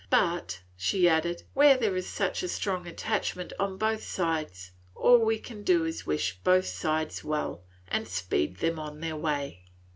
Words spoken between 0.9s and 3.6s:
added, "where there is such a strong attachment